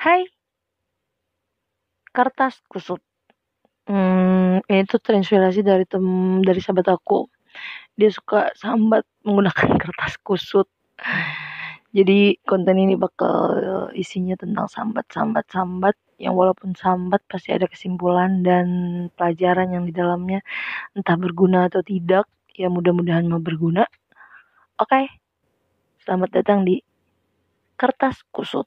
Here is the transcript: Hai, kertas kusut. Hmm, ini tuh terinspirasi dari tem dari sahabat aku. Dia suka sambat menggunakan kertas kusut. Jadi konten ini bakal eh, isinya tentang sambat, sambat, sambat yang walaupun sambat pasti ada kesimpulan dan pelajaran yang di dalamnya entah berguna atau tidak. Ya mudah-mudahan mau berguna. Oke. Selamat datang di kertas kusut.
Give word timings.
Hai, 0.00 0.24
kertas 2.16 2.64
kusut. 2.72 3.04
Hmm, 3.84 4.64
ini 4.64 4.88
tuh 4.88 4.96
terinspirasi 4.96 5.60
dari 5.60 5.84
tem 5.84 6.00
dari 6.40 6.56
sahabat 6.56 6.88
aku. 6.96 7.28
Dia 8.00 8.08
suka 8.08 8.48
sambat 8.56 9.04
menggunakan 9.28 9.76
kertas 9.84 10.16
kusut. 10.24 10.72
Jadi 11.92 12.40
konten 12.48 12.80
ini 12.80 12.96
bakal 12.96 13.36
eh, 13.60 14.00
isinya 14.00 14.40
tentang 14.40 14.72
sambat, 14.72 15.04
sambat, 15.12 15.44
sambat 15.52 15.96
yang 16.16 16.32
walaupun 16.32 16.72
sambat 16.72 17.20
pasti 17.28 17.52
ada 17.52 17.68
kesimpulan 17.68 18.40
dan 18.40 18.66
pelajaran 19.20 19.68
yang 19.76 19.84
di 19.84 19.92
dalamnya 19.92 20.40
entah 20.96 21.20
berguna 21.20 21.68
atau 21.68 21.84
tidak. 21.84 22.24
Ya 22.56 22.72
mudah-mudahan 22.72 23.28
mau 23.28 23.42
berguna. 23.44 23.84
Oke. 24.80 25.12
Selamat 26.00 26.40
datang 26.40 26.64
di 26.64 26.80
kertas 27.76 28.24
kusut. 28.32 28.64